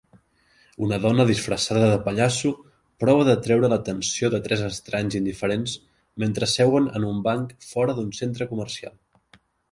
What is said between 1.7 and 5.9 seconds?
de pallasso prova d'atreure l'atenció de tres estranys indiferents